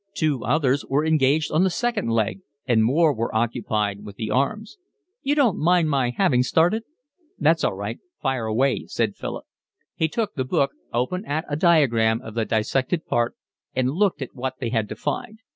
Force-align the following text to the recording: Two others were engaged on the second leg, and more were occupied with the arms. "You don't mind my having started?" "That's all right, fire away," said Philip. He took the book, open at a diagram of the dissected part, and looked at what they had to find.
Two 0.15 0.43
others 0.43 0.83
were 0.83 1.05
engaged 1.05 1.51
on 1.51 1.63
the 1.63 1.69
second 1.69 2.09
leg, 2.09 2.39
and 2.65 2.83
more 2.83 3.13
were 3.13 3.35
occupied 3.35 4.03
with 4.03 4.15
the 4.15 4.31
arms. 4.31 4.79
"You 5.21 5.35
don't 5.35 5.59
mind 5.59 5.91
my 5.91 6.09
having 6.09 6.41
started?" 6.41 6.85
"That's 7.37 7.63
all 7.63 7.75
right, 7.75 7.99
fire 8.19 8.47
away," 8.47 8.85
said 8.87 9.15
Philip. 9.15 9.45
He 9.95 10.07
took 10.07 10.33
the 10.33 10.43
book, 10.43 10.71
open 10.91 11.23
at 11.25 11.45
a 11.49 11.55
diagram 11.55 12.19
of 12.23 12.33
the 12.33 12.45
dissected 12.45 13.05
part, 13.05 13.35
and 13.75 13.91
looked 13.91 14.23
at 14.23 14.33
what 14.33 14.55
they 14.59 14.69
had 14.71 14.89
to 14.89 14.95
find. 14.95 15.37